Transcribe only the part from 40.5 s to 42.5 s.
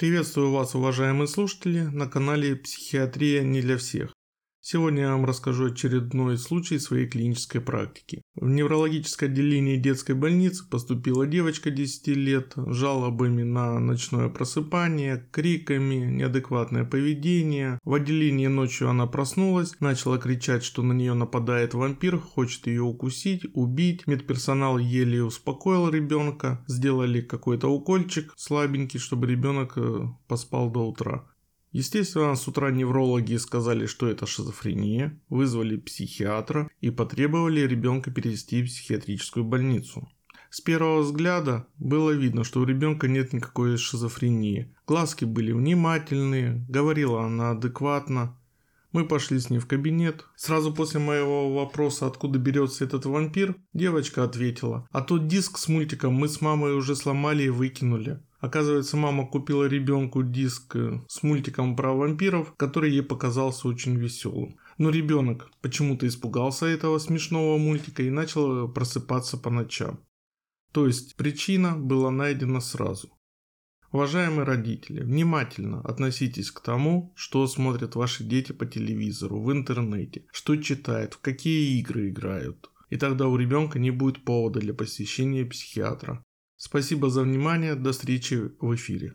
С первого взгляда было видно,